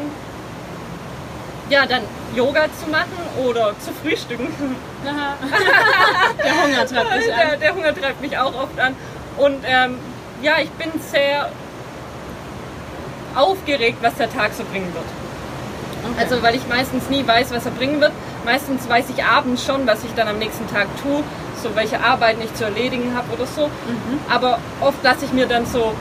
ja, 1.70 1.86
dann 1.86 2.02
Yoga 2.36 2.66
zu 2.84 2.90
machen 2.92 3.14
oder 3.44 3.74
zu 3.80 3.92
frühstücken. 4.04 4.48
Der 5.06 6.64
Hunger 6.64 6.86
treibt 6.86 7.28
Der, 7.28 7.54
an. 7.54 7.60
der 7.60 7.76
Hunger 7.76 7.94
treibt 7.96 8.22
mich 8.22 8.38
auch 8.38 8.54
oft 8.56 8.80
an. 8.80 8.96
Und 9.38 9.64
ähm, 9.66 9.98
ja, 10.42 10.54
ich 10.62 10.70
bin 10.72 10.92
sehr 11.12 11.50
aufgeregt, 13.36 13.98
was 14.02 14.16
der 14.16 14.32
Tag 14.32 14.52
so 14.54 14.64
bringen 14.64 14.94
wird. 14.94 15.06
Okay. 16.04 16.22
Also 16.24 16.44
weil 16.44 16.56
ich 16.56 16.68
meistens 16.68 17.10
nie 17.10 17.26
weiß, 17.26 17.52
was 17.52 17.66
er 17.66 17.72
bringen 17.72 18.00
wird. 18.00 18.12
Meistens 18.46 18.88
weiß 18.88 19.06
ich 19.16 19.24
abends 19.24 19.66
schon, 19.66 19.88
was 19.88 20.04
ich 20.04 20.14
dann 20.16 20.28
am 20.28 20.38
nächsten 20.38 20.68
Tag 20.72 20.88
tue, 21.02 21.24
so 21.62 21.76
welche 21.76 22.00
Arbeiten 22.00 22.42
ich 22.42 22.54
zu 22.54 22.64
erledigen 22.64 23.14
habe 23.16 23.34
oder 23.34 23.46
so. 23.48 23.70
Aber 24.30 24.60
oft 24.82 25.04
lasse 25.04 25.26
ich 25.26 25.34
mir 25.34 25.48
dann 25.48 25.66
so 25.66 25.94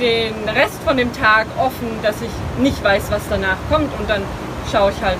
den 0.00 0.48
Rest 0.48 0.82
von 0.84 0.96
dem 0.96 1.12
Tag 1.12 1.46
offen, 1.58 1.88
dass 2.02 2.16
ich 2.22 2.30
nicht 2.62 2.82
weiß, 2.82 3.04
was 3.10 3.22
danach 3.28 3.56
kommt 3.70 3.90
und 3.98 4.08
dann 4.08 4.22
schaue 4.72 4.90
ich 4.90 5.02
halt, 5.02 5.18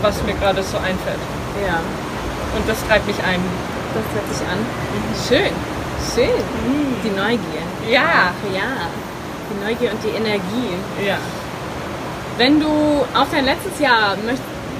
was 0.00 0.22
mir 0.24 0.34
gerade 0.34 0.62
so 0.62 0.76
einfällt. 0.78 1.20
ja, 1.66 1.80
Und 2.56 2.68
das 2.68 2.76
treibt 2.88 3.06
mich 3.06 3.16
ein. 3.24 3.40
das 3.94 4.04
hört 4.14 4.34
sich 4.34 4.46
an. 4.48 4.58
Schön, 5.28 5.54
schön. 6.14 6.30
Die 7.04 7.10
Neugier. 7.10 7.64
Ja. 7.90 8.30
Ach, 8.30 8.54
ja. 8.54 8.88
Die 9.50 9.64
Neugier 9.64 9.90
und 9.92 10.02
die 10.02 10.16
Energie. 10.16 10.74
Ja. 11.06 11.16
Wenn 12.38 12.60
du 12.60 13.04
auf 13.14 13.28
dein 13.30 13.44
letztes 13.44 13.78
Jahr 13.78 14.16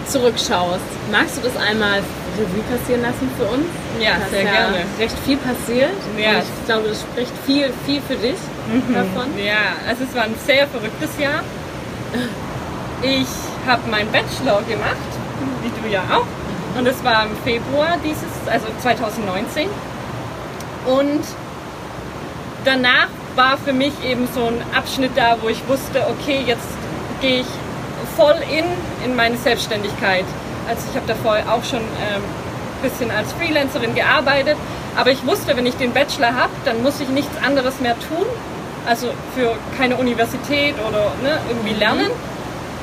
zurückschaust, 0.07 0.81
magst 1.11 1.37
du 1.39 1.43
das 1.43 1.57
einmal 1.57 2.01
Revue 2.39 2.63
passieren 2.71 3.03
lassen 3.03 3.31
für 3.39 3.45
uns? 3.45 3.67
Ja, 4.01 4.13
Da 4.19 4.25
ist 4.25 4.31
sehr 4.31 4.45
gerne. 4.45 4.77
recht 4.99 5.17
viel 5.25 5.37
passiert. 5.37 5.93
Ja. 6.17 6.41
Ich 6.41 6.67
glaube, 6.67 6.89
das 6.89 7.01
spricht 7.03 7.33
viel, 7.47 7.71
viel 7.87 8.01
für 8.09 8.17
dich 8.17 8.39
davon. 8.95 9.27
Ja, 9.37 9.77
also 9.87 10.05
es 10.09 10.15
war 10.17 10.25
ein 10.25 10.35
sehr 10.47 10.67
verrücktes 10.69 11.11
Jahr. 11.19 11.43
Ich 13.03 13.27
habe 13.67 13.83
meinen 13.91 14.11
Bachelor 14.11 14.63
gemacht, 14.63 15.11
wie 15.63 15.71
du 15.83 15.93
ja 15.93 16.03
auch. 16.11 16.27
Und 16.79 16.87
es 16.87 17.03
war 17.05 17.25
im 17.27 17.37
Februar 17.45 17.99
dieses, 18.03 18.25
also 18.51 18.67
2019. 18.81 19.69
Und 20.87 21.23
danach 22.65 23.09
war 23.37 23.57
für 23.57 23.73
mich 23.73 23.93
eben 24.05 24.29
so 24.35 24.47
ein 24.47 24.63
Abschnitt 24.75 25.13
da, 25.15 25.37
wo 25.41 25.49
ich 25.49 25.67
wusste, 25.69 26.07
okay, 26.11 26.43
jetzt 26.47 26.69
gehe 27.21 27.41
ich 27.41 27.47
voll 28.17 28.37
in, 28.51 28.65
in 29.05 29.17
meine 29.17 29.37
Selbstständigkeit. 29.37 30.25
Also 30.69 30.83
ich 30.91 30.97
habe 30.97 31.07
davor 31.07 31.39
auch 31.53 31.65
schon 31.65 31.81
ein 31.81 32.17
ähm, 32.17 32.23
bisschen 32.83 33.11
als 33.11 33.33
Freelancerin 33.33 33.95
gearbeitet, 33.95 34.57
aber 34.97 35.11
ich 35.11 35.25
wusste, 35.27 35.57
wenn 35.57 35.67
ich 35.67 35.77
den 35.77 35.93
Bachelor 35.93 36.35
habe, 36.35 36.53
dann 36.65 36.83
muss 36.83 37.01
ich 37.01 37.09
nichts 37.09 37.33
anderes 37.45 37.81
mehr 37.81 37.97
tun, 38.09 38.27
also 38.87 39.09
für 39.35 39.57
keine 39.79 39.97
Universität 39.97 40.75
oder 40.89 41.13
ne, 41.23 41.39
irgendwie 41.49 41.75
lernen, 41.75 42.11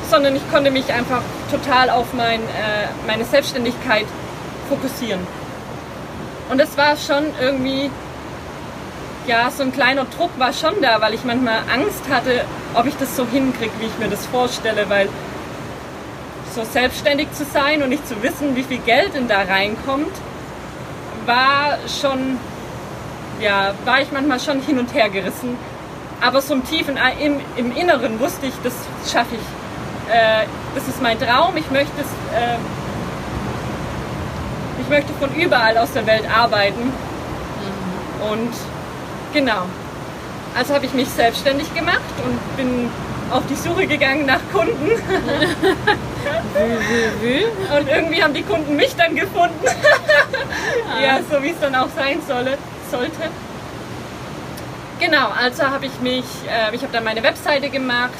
sondern 0.09 0.35
ich 0.35 0.51
konnte 0.51 0.71
mich 0.71 0.91
einfach 0.91 1.21
total 1.51 1.89
auf 1.89 2.13
mein, 2.13 2.39
äh, 2.39 2.87
meine 3.05 3.25
Selbstständigkeit 3.25 4.05
fokussieren. 4.69 5.19
Und 6.49 6.57
das 6.57 6.75
war 6.77 6.97
schon 6.97 7.25
irgendwie, 7.39 7.91
ja, 9.27 9.51
so 9.51 9.63
ein 9.63 9.71
kleiner 9.71 10.05
Druck 10.05 10.31
war 10.39 10.51
schon 10.51 10.81
da, 10.81 10.99
weil 10.99 11.13
ich 11.13 11.23
manchmal 11.23 11.59
Angst 11.71 12.03
hatte, 12.09 12.43
ob 12.73 12.85
ich 12.87 12.95
das 12.95 13.15
so 13.15 13.25
hinkriege, 13.25 13.71
wie 13.79 13.85
ich 13.85 13.97
mir 13.99 14.09
das 14.09 14.25
vorstelle, 14.25 14.89
weil 14.89 15.09
so 16.55 16.63
selbstständig 16.63 17.31
zu 17.33 17.45
sein 17.45 17.83
und 17.83 17.89
nicht 17.89 18.07
zu 18.07 18.21
wissen, 18.23 18.55
wie 18.55 18.63
viel 18.63 18.79
Geld 18.79 19.13
denn 19.13 19.27
da 19.27 19.43
reinkommt, 19.43 20.11
war 21.27 21.77
schon, 22.01 22.39
ja, 23.39 23.73
war 23.85 24.01
ich 24.01 24.11
manchmal 24.11 24.39
schon 24.39 24.59
hin 24.61 24.79
und 24.79 24.93
her 24.93 25.09
gerissen. 25.09 25.57
Aber 26.21 26.41
so 26.41 26.55
im 26.55 26.65
tiefen, 26.65 26.97
im, 27.19 27.39
im 27.55 27.75
Inneren 27.77 28.19
wusste 28.19 28.47
ich, 28.47 28.53
das 28.63 28.73
schaffe 29.09 29.35
ich. 29.35 30.13
Äh, 30.13 30.45
das 30.73 30.87
ist 30.87 31.01
mein 31.01 31.19
Traum. 31.19 31.55
Ich 31.55 31.69
möchte 31.71 32.01
es, 32.01 32.07
äh, 32.35 32.57
ich 34.89 34.95
möchte 34.95 35.13
von 35.19 35.31
überall 35.35 35.77
aus 35.77 35.93
der 35.93 36.07
Welt 36.07 36.23
arbeiten. 36.27 36.91
Und 38.31 38.51
genau. 39.33 39.65
Also 40.57 40.73
habe 40.73 40.87
ich 40.87 40.93
mich 40.93 41.07
selbstständig 41.09 41.71
gemacht 41.75 41.99
und 42.25 42.57
bin 42.57 42.89
auf 43.29 43.43
die 43.47 43.55
Suche 43.55 43.85
gegangen 43.85 44.25
nach 44.25 44.39
Kunden. 44.51 44.89
Und 47.77 47.87
irgendwie 47.87 48.23
haben 48.23 48.33
die 48.33 48.41
Kunden 48.41 48.75
mich 48.75 48.95
dann 48.95 49.15
gefunden. 49.15 49.63
ja, 51.01 51.19
so 51.29 51.41
wie 51.43 51.51
es 51.51 51.59
dann 51.61 51.75
auch 51.75 51.89
sein 51.95 52.19
solle, 52.27 52.57
sollte. 52.89 53.29
Genau, 54.99 55.29
also 55.29 55.63
habe 55.63 55.85
ich 55.85 55.99
mich, 56.01 56.25
äh, 56.47 56.75
ich 56.75 56.81
habe 56.81 56.91
dann 56.91 57.03
meine 57.03 57.21
Webseite 57.21 57.69
gemacht. 57.69 58.13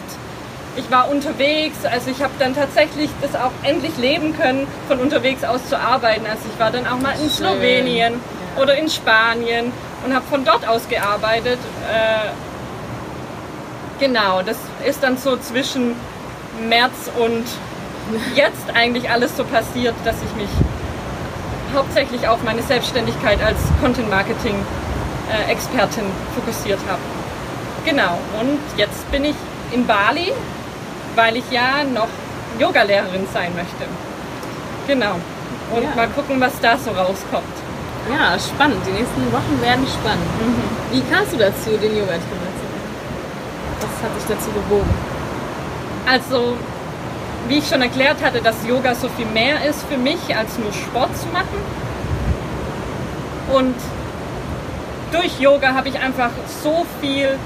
Ich 0.79 0.89
war 0.89 1.09
unterwegs, 1.09 1.86
also 1.86 2.09
ich 2.09 2.21
habe 2.24 2.31
dann 2.39 2.55
tatsächlich 2.55 3.09
das 3.21 3.36
auch 3.36 3.51
endlich 3.63 3.98
leben 3.98 4.33
können, 4.38 4.65
von 4.88 5.00
unterwegs 5.00 5.43
aus 5.43 5.67
zu 5.67 5.77
arbeiten. 5.77 6.25
Also 6.25 6.43
ich 6.53 6.57
war 6.57 6.71
dann 6.71 6.88
auch 6.88 7.00
mal 7.01 7.12
in 7.12 7.29
Schön. 7.29 7.29
Slowenien 7.31 8.13
Ja. 8.13 8.62
oder 8.63 8.77
in 8.77 8.88
Spanien 8.89 9.74
und 10.05 10.15
habe 10.15 10.25
von 10.29 10.45
dort 10.45 10.65
aus 10.65 10.88
gearbeitet. 10.88 11.59
Äh, 11.91 12.29
genau, 14.00 14.41
das 14.41 14.55
ist 14.88 15.03
dann 15.03 15.17
so 15.17 15.36
zwischen 15.36 15.95
März 16.69 17.12
und 17.19 17.43
jetzt 18.36 18.74
eigentlich 18.74 19.09
alles 19.09 19.36
so 19.36 19.43
passiert, 19.43 19.95
dass 20.05 20.15
ich 20.15 20.41
mich 20.41 20.50
hauptsächlich 21.75 22.25
auf 22.25 22.41
meine 22.43 22.63
Selbstständigkeit 22.63 23.43
als 23.43 23.57
Content 23.81 24.09
Marketing 24.09 24.55
äh, 25.29 25.51
Expertin 25.51 26.05
fokussiert 26.36 26.79
habe. 26.89 27.01
Genau, 27.86 28.17
und 28.39 28.59
jetzt 28.77 29.12
bin 29.12 29.25
ich 29.25 29.36
in 29.71 29.86
Bali, 29.86 30.31
weil 31.19 31.35
ich 31.35 31.51
ja 31.51 31.83
noch 31.83 32.07
Yogalehrerin 32.57 33.27
sein 33.33 33.51
möchte. 33.53 33.83
Genau. 34.88 35.15
Und 35.75 35.83
Ja. 35.83 35.89
mal 35.95 36.07
gucken, 36.07 36.39
was 36.39 36.53
da 36.61 36.77
so 36.77 36.91
rauskommt. 36.91 37.55
Ja, 38.09 38.39
spannend. 38.39 38.81
Die 38.88 38.91
nächsten 38.91 39.23
Wochen 39.33 39.61
werden 39.61 39.85
spannend. 39.85 40.29
Wie 40.91 41.01
kamst 41.11 41.33
du 41.33 41.38
dazu, 41.38 41.71
den 41.71 41.91
Yoga-Trainer 41.99 42.51
zu 42.59 42.65
werden? 42.71 42.89
Was 43.81 43.95
hat 44.03 44.15
dich 44.15 44.27
dazu 44.29 44.49
bewogen? 44.51 44.89
Also, 46.09 46.55
wie 47.49 47.57
ich 47.57 47.67
schon 47.67 47.81
erklärt 47.81 48.23
hatte, 48.23 48.39
dass 48.41 48.55
Yoga 48.65 48.95
so 48.95 49.09
viel 49.09 49.27
mehr 49.27 49.63
ist 49.69 49.83
für 49.89 49.97
mich, 49.97 50.21
als 50.35 50.57
nur 50.57 50.71
Sport 50.71 51.15
zu 51.17 51.27
machen. 51.27 51.59
Und 53.53 53.75
durch 55.11 55.38
Yoga 55.39 55.73
habe 55.73 55.89
ich 55.89 55.99
einfach 55.99 56.31
so 56.63 56.85
viel 57.01 57.38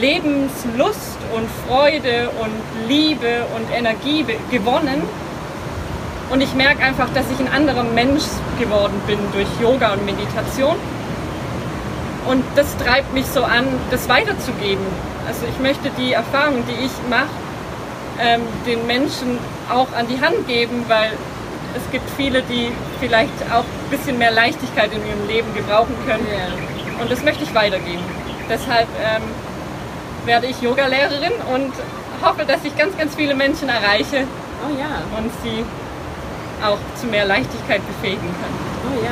Lebenslust 0.00 1.18
und 1.34 1.48
Freude 1.66 2.30
und 2.40 2.88
Liebe 2.88 3.44
und 3.56 3.70
Energie 3.76 4.24
gewonnen. 4.50 5.02
Und 6.30 6.40
ich 6.40 6.54
merke 6.54 6.82
einfach, 6.82 7.08
dass 7.12 7.26
ich 7.30 7.38
ein 7.38 7.52
anderer 7.52 7.84
Mensch 7.84 8.24
geworden 8.58 9.00
bin 9.06 9.18
durch 9.32 9.48
Yoga 9.60 9.92
und 9.92 10.04
Meditation. 10.06 10.76
Und 12.26 12.44
das 12.54 12.76
treibt 12.76 13.12
mich 13.12 13.26
so 13.26 13.42
an, 13.42 13.66
das 13.90 14.08
weiterzugeben. 14.08 14.86
Also 15.26 15.44
ich 15.46 15.58
möchte 15.60 15.90
die 15.98 16.12
Erfahrung, 16.12 16.64
die 16.66 16.86
ich 16.86 16.92
mache, 17.10 17.28
ähm, 18.20 18.42
den 18.66 18.86
Menschen 18.86 19.38
auch 19.70 19.92
an 19.96 20.06
die 20.08 20.20
Hand 20.20 20.46
geben, 20.46 20.84
weil 20.88 21.10
es 21.74 21.90
gibt 21.90 22.08
viele, 22.16 22.42
die 22.42 22.70
vielleicht 23.00 23.32
auch 23.52 23.64
ein 23.64 23.90
bisschen 23.90 24.18
mehr 24.18 24.30
Leichtigkeit 24.30 24.90
in 24.92 25.00
ihrem 25.06 25.26
Leben 25.26 25.54
gebrauchen 25.54 25.94
können. 26.06 26.26
Und 27.00 27.10
das 27.10 27.22
möchte 27.24 27.44
ich 27.44 27.54
weitergeben. 27.54 28.02
Deshalb 28.48 28.88
ähm, 29.02 29.22
werde 30.24 30.46
ich 30.46 30.60
Yogalehrerin 30.62 31.32
und 31.52 31.72
hoffe, 32.22 32.44
dass 32.44 32.64
ich 32.64 32.76
ganz, 32.76 32.96
ganz 32.96 33.14
viele 33.14 33.34
Menschen 33.34 33.68
erreiche 33.68 34.24
Oh 34.64 34.70
ja, 34.78 35.02
und 35.18 35.30
sie 35.42 35.64
auch 36.64 36.78
zu 37.00 37.06
mehr 37.06 37.24
Leichtigkeit 37.24 37.80
befähigen 37.86 38.20
kann. 38.40 38.52
oh 38.86 39.04
ja. 39.04 39.10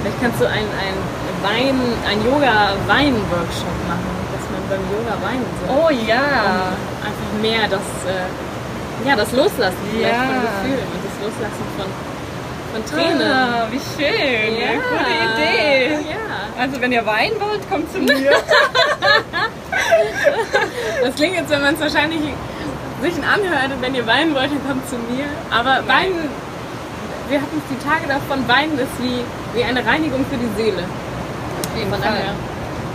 Vielleicht 0.00 0.20
kannst 0.22 0.40
du 0.40 0.46
ein, 0.46 0.64
ein 0.64 0.96
Wein, 1.42 1.78
ein 2.08 2.24
Yoga-Wein-Workshop 2.24 3.76
machen, 3.88 4.10
dass 4.32 4.44
man 4.50 4.62
beim 4.70 4.80
Yoga 4.90 5.14
weinen 5.22 5.44
soll. 5.60 5.76
Oh 5.76 5.90
ja! 6.08 6.72
Um 6.72 7.06
einfach 7.06 7.32
mehr 7.42 7.68
das, 7.68 7.80
äh, 8.08 9.08
ja, 9.08 9.16
das 9.16 9.32
Loslassen 9.32 9.76
Ja. 10.00 10.08
von 10.08 10.40
Gefühlen 10.40 10.86
und 10.94 11.00
das 11.04 11.16
Loslassen 11.20 11.66
von, 11.76 11.88
von 12.72 12.84
Tränen. 12.88 13.30
Ah, 13.30 13.66
wie 13.70 13.80
schön! 13.96 14.56
Ja. 14.56 14.72
Gute 14.80 15.12
Idee! 15.34 16.10
Ja. 16.10 16.62
Also 16.62 16.80
wenn 16.80 16.92
ihr 16.92 17.04
weinen 17.04 17.38
wollt, 17.40 17.68
kommt 17.68 17.92
zu 17.92 17.98
mir. 17.98 18.30
Das 21.02 21.14
klingt 21.14 21.36
jetzt, 21.36 21.50
wenn 21.50 21.60
man 21.62 21.74
es 21.74 21.80
wahrscheinlich 21.80 22.20
sich 23.02 23.14
anhört, 23.24 23.72
und 23.74 23.82
wenn 23.82 23.94
ihr 23.94 24.06
weinen 24.06 24.34
wollt, 24.34 24.50
dann 24.50 24.66
kommt 24.66 24.88
zu 24.88 24.96
mir. 24.96 25.24
Aber 25.50 25.82
Nein. 25.82 25.88
weinen, 25.88 26.30
wir 27.28 27.40
hatten 27.40 27.62
die 27.70 27.78
Tage 27.86 28.06
davon, 28.08 28.46
weinen 28.48 28.78
ist 28.78 28.98
wie, 29.00 29.20
wie 29.54 29.64
eine 29.64 29.84
Reinigung 29.84 30.24
für 30.30 30.36
die 30.36 30.50
Seele. 30.62 30.84
jeden 31.76 31.90
Von 31.90 32.02
Fall. 32.02 32.14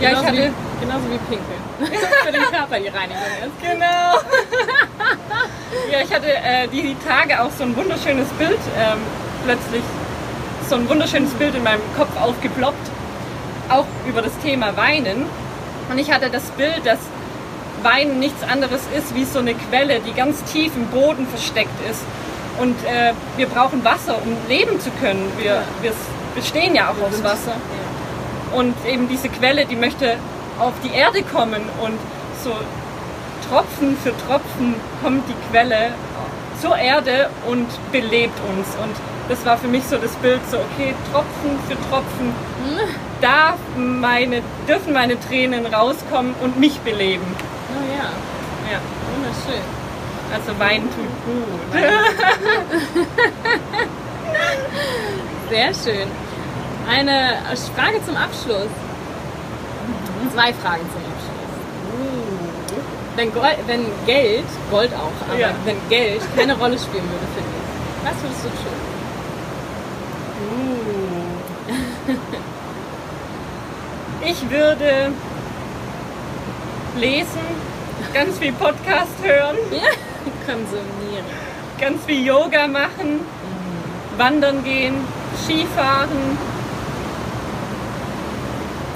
ich 0.00 0.08
genauso 0.08 0.26
hatte- 0.26 0.36
Wie, 0.36 0.52
genauso 0.84 1.04
wie 1.10 1.18
Pinkeln. 1.28 1.62
Für 2.24 2.30
den 2.32 2.42
Körper 2.42 2.78
die 2.78 2.88
Reinigung 2.88 3.22
ist. 3.42 3.60
Genau. 3.60 3.84
ja, 5.90 5.98
ich 6.04 6.14
hatte 6.14 6.28
äh, 6.28 6.68
die 6.68 6.94
Tage 7.06 7.40
auch 7.42 7.50
so 7.56 7.64
ein 7.64 7.74
wunderschönes 7.76 8.28
Bild, 8.38 8.58
ähm, 8.78 8.98
plötzlich 9.44 9.82
so 10.68 10.76
ein 10.76 10.88
wunderschönes 10.88 11.32
Bild 11.34 11.54
in 11.56 11.62
meinem 11.64 11.80
Kopf 11.96 12.10
aufgeploppt, 12.20 12.88
auch 13.68 13.86
über 14.06 14.22
das 14.22 14.36
Thema 14.38 14.76
Weinen. 14.76 15.26
Und 15.90 15.98
ich 15.98 16.10
hatte 16.12 16.30
das 16.30 16.44
Bild, 16.52 16.84
dass 16.84 16.98
Weinen 17.82 18.20
nichts 18.20 18.42
anderes 18.42 18.82
ist 18.96 19.14
wie 19.14 19.24
so 19.24 19.40
eine 19.40 19.54
Quelle, 19.54 20.00
die 20.00 20.12
ganz 20.12 20.42
tief 20.44 20.72
im 20.76 20.86
Boden 20.86 21.26
versteckt 21.26 21.74
ist. 21.90 22.00
Und 22.60 22.76
äh, 22.84 23.12
wir 23.36 23.46
brauchen 23.46 23.84
Wasser, 23.84 24.16
um 24.22 24.36
leben 24.48 24.78
zu 24.80 24.90
können. 25.00 25.32
Wir, 25.38 25.46
Ja. 25.46 25.62
wir 25.80 25.92
bestehen 26.34 26.74
ja 26.74 26.90
auch 26.90 27.08
aus 27.08 27.22
Wasser. 27.24 27.54
Und 28.52 28.74
eben 28.86 29.08
diese 29.08 29.28
Quelle, 29.28 29.64
die 29.64 29.76
möchte 29.76 30.16
auf 30.58 30.74
die 30.84 30.94
Erde 30.94 31.22
kommen 31.22 31.62
und 31.82 31.98
so 32.44 32.50
Tropfen 33.48 33.96
für 34.02 34.12
Tropfen 34.26 34.74
kommt 35.02 35.24
die 35.28 35.34
Quelle 35.50 35.92
zur 36.62 36.76
Erde 36.76 37.28
und 37.46 37.66
belebt 37.90 38.38
uns. 38.56 38.68
Und 38.80 38.94
das 39.28 39.44
war 39.44 39.58
für 39.58 39.66
mich 39.68 39.84
so 39.84 39.96
das 39.98 40.12
Bild, 40.16 40.40
so 40.50 40.58
okay, 40.58 40.94
Tropfen 41.12 41.58
für 41.68 41.74
Tropfen 41.90 42.32
darf 43.20 43.56
meine, 43.76 44.42
dürfen 44.68 44.92
meine 44.92 45.18
Tränen 45.20 45.66
rauskommen 45.66 46.34
und 46.40 46.58
mich 46.58 46.78
beleben. 46.80 47.24
Oh 47.76 47.82
ja, 47.96 48.08
Ja, 48.72 48.78
wunderschön. 49.14 49.62
also 50.32 50.58
Wein 50.58 50.82
tut 50.82 51.12
gut. 51.26 51.82
Sehr 55.50 55.74
schön. 55.74 56.08
Eine 56.88 57.38
Frage 57.76 58.04
zum 58.04 58.16
Abschluss. 58.16 58.70
Zwei 60.32 60.52
Fragen 60.54 60.82
zum 60.92 61.02
Abschluss. 61.02 61.11
Wenn, 63.16 63.32
Gold, 63.34 63.58
wenn 63.66 63.84
Geld, 64.06 64.44
Gold 64.70 64.92
auch, 64.94 65.28
aber 65.28 65.38
Ja. 65.38 65.50
wenn 65.64 65.76
Geld 65.90 66.22
keine 66.34 66.56
Rolle 66.56 66.78
spielen 66.78 67.04
würde 67.04 67.26
für 67.34 67.40
dich, 67.42 68.04
was 68.04 68.22
würdest 68.22 68.44
du 68.44 68.48
tun? 68.48 68.72
Ich 74.24 74.50
würde 74.50 75.12
lesen, 76.98 77.40
ganz 78.14 78.38
viel 78.38 78.52
Podcast 78.52 79.12
hören. 79.22 79.56
Ja, 79.72 79.90
konsumieren. 80.46 81.24
ganz 81.80 82.04
viel 82.04 82.24
Yoga 82.24 82.66
machen, 82.68 83.20
wandern 84.16 84.62
gehen, 84.62 84.94
Skifahren. 85.44 86.38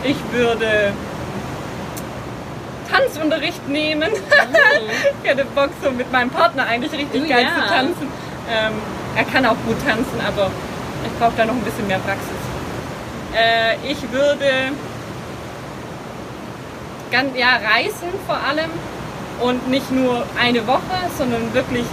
Ich 0.05 0.17
würde 0.33 0.93
Tanzunterricht 2.91 3.69
nehmen. 3.69 4.11
ich 5.23 5.29
hätte 5.31 5.45
Bock, 5.47 5.71
so 5.83 5.91
mit 5.91 6.11
meinem 6.13 6.31
Partner 6.31 6.67
eigentlich 6.67 6.93
richtig 6.93 7.23
Oh, 7.25 7.29
geil 7.29 7.45
ja. 7.45 7.63
zu 7.63 7.69
tanzen. 7.75 8.09
Ähm, 8.51 8.73
er 9.17 9.25
kann 9.25 9.45
auch 9.47 9.57
gut 9.67 9.77
tanzen, 9.87 10.21
aber 10.27 10.51
ich 11.05 11.19
brauche 11.19 11.33
da 11.37 11.45
noch 11.45 11.55
ein 11.55 11.63
bisschen 11.63 11.87
mehr 11.87 11.99
Praxis. 11.99 12.31
Äh, 13.35 13.77
ich 13.91 14.01
würde 14.13 14.73
ganz, 17.11 17.37
ja, 17.37 17.57
reisen 17.75 18.09
vor 18.27 18.37
allem 18.37 18.71
und 19.41 19.69
nicht 19.69 19.91
nur 19.91 20.25
eine 20.41 20.67
Woche, 20.67 20.81
sondern 21.19 21.53
wirklich 21.55 21.85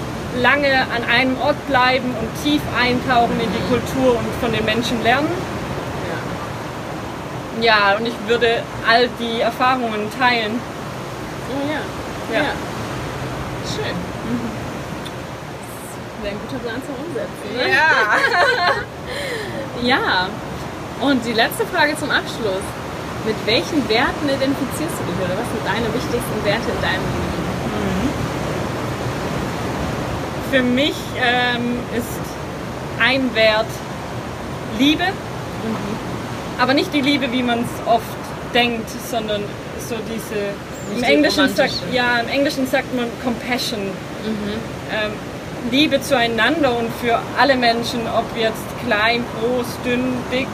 lange 0.41 0.81
an 0.95 1.03
einem 1.11 1.39
Ort 1.41 1.67
bleiben 1.67 2.15
und 2.19 2.43
tief 2.43 2.61
eintauchen 2.79 3.39
in 3.39 3.49
die 3.51 3.69
Kultur 3.69 4.17
und 4.17 4.25
von 4.41 4.51
den 4.51 4.65
Menschen 4.65 5.01
lernen. 5.03 5.29
Ja, 7.61 7.95
und 7.97 8.07
ich 8.07 8.13
würde 8.27 8.63
all 8.89 9.07
die 9.19 9.41
Erfahrungen 9.41 10.09
teilen. 10.19 10.59
Oh 11.49 11.63
ja. 11.69 11.81
Ja. 12.35 12.43
Ja. 12.43 12.49
Schön. 13.65 13.95
Das 15.97 16.23
wäre 16.23 16.35
ein 16.35 16.41
guter 16.47 16.59
Plan 16.63 16.81
zum 16.85 16.95
Umsetzen. 17.05 17.47
Ne? 17.55 17.69
Ja. 17.69 17.89
Ja. 19.83 20.29
Und 21.01 21.25
die 21.25 21.33
letzte 21.33 21.65
Frage 21.65 21.97
zum 21.97 22.09
Abschluss. 22.09 22.63
Mit 23.25 23.35
welchen 23.45 23.87
Werten 23.89 24.25
identifizierst 24.25 24.95
du 24.99 25.03
dich 25.05 25.15
oder 25.23 25.37
was 25.37 25.47
sind 25.47 25.65
deine 25.65 25.93
wichtigsten 25.93 26.43
Werte 26.43 26.69
in 26.71 26.81
deinem 26.81 27.03
Leben? 27.15 27.33
Für 30.51 30.61
mich 30.61 30.95
ähm, 31.17 31.79
ist 31.97 32.19
ein 33.01 33.33
Wert 33.33 33.65
Liebe, 34.77 35.05
aber 36.59 36.73
nicht 36.73 36.93
die 36.93 37.01
Liebe, 37.01 37.31
wie 37.31 37.43
man 37.43 37.59
es 37.61 37.87
oft 37.87 38.03
denkt, 38.53 38.89
sondern 39.09 39.43
so 39.87 39.95
diese. 40.13 40.53
Im 40.95 41.03
Englischen, 41.03 41.53
sagt, 41.55 41.73
ja, 41.91 42.19
Im 42.19 42.29
Englischen 42.29 42.67
sagt 42.67 42.93
man 42.95 43.07
Compassion. 43.23 43.79
Ähm, 44.91 45.11
Liebe 45.71 46.01
zueinander 46.01 46.77
und 46.77 46.91
für 47.01 47.19
alle 47.39 47.55
Menschen, 47.55 48.01
ob 48.07 48.25
jetzt 48.37 48.63
klein, 48.85 49.23
groß, 49.39 49.65
dünn, 49.85 50.13
dick, 50.31 50.47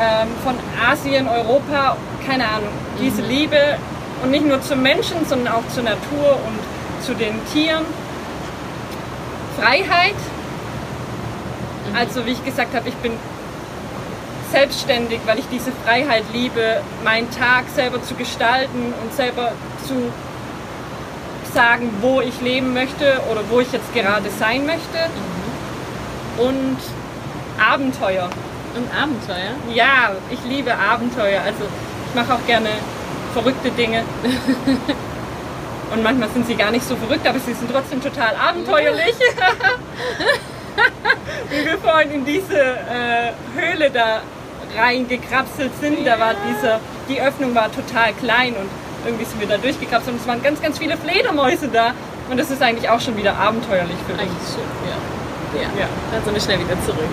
ähm, 0.00 0.28
von 0.42 0.54
Asien, 0.90 1.28
Europa, 1.28 1.96
keine 2.26 2.44
Ahnung. 2.44 2.70
Diese 3.00 3.22
Liebe 3.22 3.78
und 4.22 4.30
nicht 4.30 4.46
nur 4.46 4.60
zum 4.62 4.82
Menschen, 4.82 5.26
sondern 5.26 5.54
auch 5.54 5.66
zur 5.72 5.84
Natur 5.84 6.38
und 6.46 7.04
zu 7.04 7.14
den 7.14 7.34
Tieren. 7.52 7.84
Freiheit. 9.58 10.16
Also 11.96 12.26
wie 12.26 12.32
ich 12.32 12.44
gesagt 12.44 12.74
habe, 12.74 12.88
ich 12.88 12.94
bin 12.96 13.12
selbstständig, 14.50 15.20
weil 15.26 15.38
ich 15.38 15.46
diese 15.50 15.72
Freiheit 15.84 16.24
liebe, 16.32 16.80
meinen 17.04 17.30
Tag 17.30 17.64
selber 17.74 18.02
zu 18.02 18.14
gestalten 18.14 18.92
und 19.02 19.14
selber 19.14 19.52
zu 19.86 20.12
sagen, 21.52 21.90
wo 22.00 22.20
ich 22.20 22.40
leben 22.40 22.72
möchte 22.74 23.20
oder 23.30 23.42
wo 23.48 23.60
ich 23.60 23.72
jetzt 23.72 23.92
gerade 23.94 24.30
sein 24.30 24.66
möchte. 24.66 25.10
Und 26.38 26.78
Abenteuer. 27.58 28.30
Und 28.74 28.88
Abenteuer? 28.94 29.54
Ja, 29.74 30.12
ich 30.30 30.38
liebe 30.48 30.74
Abenteuer. 30.74 31.42
Also 31.42 31.64
ich 32.08 32.14
mache 32.14 32.34
auch 32.34 32.46
gerne 32.46 32.70
verrückte 33.34 33.70
Dinge. 33.70 34.04
Und 35.92 36.02
manchmal 36.04 36.28
sind 36.28 36.46
sie 36.46 36.54
gar 36.54 36.70
nicht 36.70 36.86
so 36.86 36.94
verrückt, 36.94 37.26
aber 37.26 37.40
sie 37.40 37.52
sind 37.52 37.68
trotzdem 37.70 38.00
total 38.00 38.36
abenteuerlich. 38.36 39.14
Wie 41.50 41.64
wir 41.64 41.78
vorhin 41.78 42.12
in 42.12 42.24
diese 42.24 42.60
äh, 42.60 43.32
Höhle 43.56 43.90
da 43.90 44.20
reingekrapselt 44.76 45.70
sind, 45.80 46.06
da 46.06 46.18
war 46.18 46.34
dieser, 46.48 46.80
die 47.08 47.20
Öffnung 47.20 47.54
war 47.54 47.70
total 47.72 48.12
klein 48.14 48.54
und 48.54 48.68
irgendwie 49.06 49.24
sind 49.24 49.40
wir 49.40 49.48
da 49.48 49.56
durchgekrapselt 49.56 50.14
und 50.14 50.20
es 50.20 50.26
waren 50.28 50.42
ganz, 50.42 50.60
ganz 50.60 50.78
viele 50.78 50.96
Fledermäuse 50.96 51.68
da. 51.68 51.92
Und 52.30 52.38
das 52.38 52.50
ist 52.50 52.62
eigentlich 52.62 52.88
auch 52.88 53.00
schon 53.00 53.16
wieder 53.16 53.34
abenteuerlich 53.36 53.96
für 54.06 54.12
mich. 54.12 54.22
Eigentlich 54.22 54.48
schon, 54.54 54.68
ja. 54.86 55.62
Ja. 55.62 55.68
Ja. 55.80 55.86
Dann 56.12 56.22
sind 56.24 56.34
wir 56.34 56.40
schnell 56.40 56.60
wieder 56.60 56.76
zurück. 56.86 57.08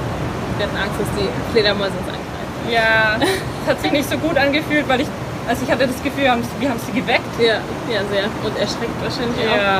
Wir 0.57 0.65
hatten 0.67 0.77
Angst, 0.77 0.99
dass 0.99 1.07
die 1.17 1.27
Fledermäuse 1.53 1.93
uns 1.97 2.07
angreifen. 2.07 2.69
Ja, 2.69 3.17
es 3.63 3.69
hat 3.69 3.81
sich 3.81 3.91
nicht 3.91 4.09
so 4.09 4.17
gut 4.17 4.37
angefühlt, 4.37 4.87
weil 4.89 5.01
ich, 5.01 5.07
also 5.47 5.63
ich 5.65 5.71
hatte 5.71 5.87
das 5.87 6.03
Gefühl, 6.03 6.23
wir 6.23 6.31
haben, 6.33 6.43
wir 6.59 6.69
haben 6.69 6.79
sie 6.85 6.91
geweckt. 6.91 7.33
Ja, 7.39 7.57
ja, 7.89 8.01
sehr. 8.11 8.25
Und 8.43 8.53
erschreckt 8.59 8.93
wahrscheinlich 9.01 9.39
auch. 9.49 9.55
Ja, 9.55 9.77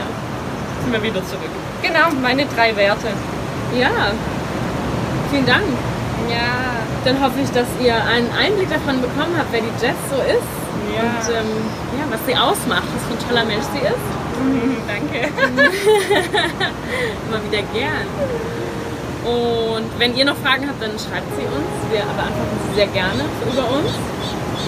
Ja. 0.00 0.06
sind 0.84 0.92
wir 0.92 1.02
wieder 1.02 1.20
zurück. 1.26 1.50
Genau, 1.82 2.08
meine 2.22 2.46
drei 2.46 2.74
Werte. 2.76 3.08
ja. 3.76 3.90
Vielen 5.30 5.46
Dank. 5.46 5.64
Ja. 6.28 6.79
Dann 7.04 7.20
hoffe 7.22 7.40
ich, 7.42 7.50
dass 7.50 7.66
ihr 7.80 7.94
einen 7.94 8.30
Einblick 8.32 8.68
davon 8.68 9.00
bekommen 9.00 9.34
habt, 9.38 9.52
wer 9.52 9.60
die 9.60 9.72
Jess 9.80 9.96
so 10.10 10.16
ist. 10.20 10.52
Ja. 10.92 11.00
Und 11.00 11.24
ähm, 11.32 11.50
ja, 11.96 12.04
was 12.10 12.20
sie 12.26 12.36
ausmacht, 12.36 12.84
was 12.92 13.02
für 13.08 13.14
ein 13.16 13.24
toller 13.28 13.44
Mensch 13.44 13.64
sie 13.72 13.80
ist. 13.80 14.08
Danke. 14.88 15.28
Immer 17.28 17.40
wieder 17.44 17.62
gern. 17.72 18.08
Und 19.24 19.88
wenn 19.98 20.16
ihr 20.16 20.24
noch 20.24 20.36
Fragen 20.36 20.68
habt, 20.68 20.80
dann 20.80 20.92
schreibt 20.96 21.28
sie 21.36 21.44
uns. 21.44 21.68
Wir 21.92 22.04
beantworten 22.04 22.56
sie 22.68 22.74
sehr 22.76 22.88
gerne 22.88 23.24
über 23.48 23.64
uns. 23.68 23.92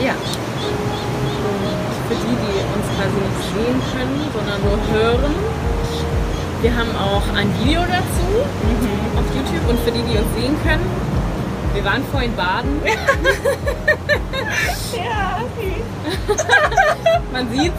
Ja. 0.01 0.13
Und 0.13 1.93
für 2.09 2.17
die, 2.17 2.37
die 2.37 2.57
uns 2.65 2.87
quasi 2.97 3.17
nicht 3.17 3.41
sehen 3.53 3.81
können, 3.93 4.21
sondern 4.33 4.61
nur 4.65 4.79
hören, 4.93 5.35
wir 6.61 6.73
haben 6.77 6.95
auch 6.97 7.25
ein 7.35 7.49
Video 7.61 7.81
dazu 7.81 8.29
auf 9.17 9.27
YouTube. 9.35 9.69
Und 9.69 9.81
für 9.81 9.91
die, 9.91 10.03
die 10.05 10.17
uns 10.17 10.29
sehen 10.37 10.57
können, 10.63 10.85
wir 11.75 11.85
waren 11.85 12.05
vorhin 12.11 12.35
baden. 12.37 12.81
Ja, 14.95 15.39
Man 17.33 17.51
sieht's. 17.53 17.75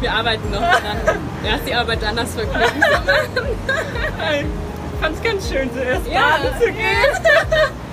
Wir 0.00 0.12
arbeiten 0.12 0.50
noch 0.50 0.60
dran. 0.60 0.98
Ist 1.54 1.66
die 1.68 1.74
Arbeit 1.74 2.02
anders 2.04 2.34
verknüpft. 2.34 2.74
ich 4.32 5.00
fand's 5.00 5.22
ganz 5.22 5.48
schön, 5.48 5.70
zuerst 5.74 6.06
Ja. 6.08 6.20
baden 6.38 6.52
zu 6.60 6.66
gehen. 6.72 7.12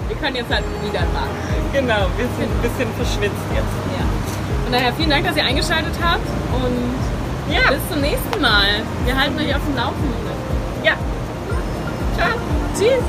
Wir 0.08 0.15
können 0.17 0.36
jetzt 0.38 0.52
halt 0.52 0.63
wieder 0.84 1.00
baden. 1.00 1.38
Genau, 1.74 2.08
wir 2.17 2.26
sind 2.38 2.50
ein 2.50 2.62
bisschen 2.62 2.93
verschwitzt 2.95 3.45
jetzt. 3.54 3.76
Ja. 3.98 4.06
Von 4.63 4.72
daher 4.74 4.93
vielen 4.93 5.10
Dank, 5.10 5.26
dass 5.28 5.36
ihr 5.36 5.43
eingeschaltet 5.45 5.93
habt 6.02 6.26
und 6.54 7.54
Ja, 7.54 7.69
bis 7.72 7.80
zum 7.91 8.02
nächsten 8.02 8.41
Mal. 8.41 8.82
Wir 9.06 9.15
halten 9.19 9.38
euch 9.38 9.54
auf 9.56 9.62
dem 9.65 9.76
Laufenden. 9.76 10.13
ja. 10.84 10.93
Ciao. 12.15 12.30
Tschüss. 12.78 13.04